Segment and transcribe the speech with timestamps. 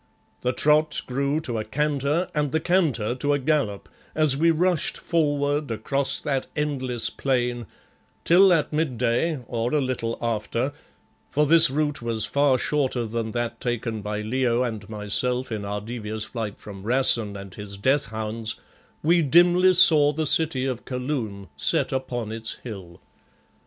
[0.41, 4.97] The trot grew to a canter, and the canter to a gallop, as we rushed
[4.97, 7.67] forward across that endless plain,
[8.25, 10.73] till at midday, or a little after
[11.29, 15.81] for this route was far shorter than that taken by Leo and myself in our
[15.81, 18.55] devious flight from Rassen and his death hounds
[19.03, 22.99] we dimly saw the city of Kaloon set upon its hill.